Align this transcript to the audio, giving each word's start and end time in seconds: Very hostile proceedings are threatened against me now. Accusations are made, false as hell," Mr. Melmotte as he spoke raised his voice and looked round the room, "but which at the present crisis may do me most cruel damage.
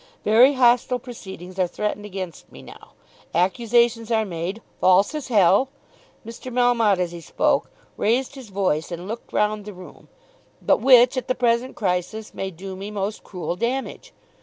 Very 0.23 0.53
hostile 0.53 0.97
proceedings 0.97 1.59
are 1.59 1.67
threatened 1.67 2.05
against 2.07 2.51
me 2.51 2.63
now. 2.63 2.93
Accusations 3.35 4.09
are 4.09 4.25
made, 4.25 4.63
false 4.79 5.13
as 5.13 5.27
hell," 5.27 5.69
Mr. 6.25 6.51
Melmotte 6.51 6.97
as 6.97 7.11
he 7.11 7.21
spoke 7.21 7.69
raised 7.97 8.33
his 8.33 8.49
voice 8.49 8.91
and 8.91 9.07
looked 9.07 9.31
round 9.31 9.63
the 9.63 9.73
room, 9.73 10.07
"but 10.59 10.81
which 10.81 11.17
at 11.17 11.27
the 11.27 11.35
present 11.35 11.75
crisis 11.75 12.33
may 12.33 12.49
do 12.49 12.75
me 12.75 12.89
most 12.89 13.23
cruel 13.23 13.55
damage. 13.55 14.11